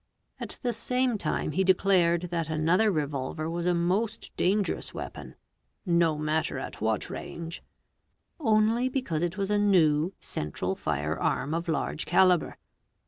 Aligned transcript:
At 0.39 0.57
the 0.63 0.73
same 0.73 1.19
time 1.19 1.51
he 1.51 1.63
declared 1.63 2.29
that 2.31 2.49
another 2.49 2.91
Yevolyer 2.91 3.47
was 3.51 3.67
a 3.67 3.75
most 3.75 4.35
dangerous 4.35 4.95
weapon, 4.95 5.35
"no 5.85 6.17
matter 6.17 6.57
at 6.57 6.81
what 6.81 7.07
range'', 7.07 7.61
ly 8.39 8.89
because 8.89 9.21
it 9.21 9.37
was 9.37 9.51
a 9.51 9.59
new, 9.59 10.13
central 10.19 10.73
fire 10.73 11.19
arm 11.19 11.53
of 11.53 11.67
large 11.67 12.07
calibre. 12.07 12.57